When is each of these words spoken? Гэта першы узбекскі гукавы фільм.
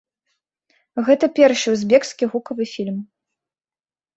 Гэта 1.09 1.25
першы 1.39 1.67
узбекскі 1.75 2.25
гукавы 2.33 2.63
фільм. 2.73 2.97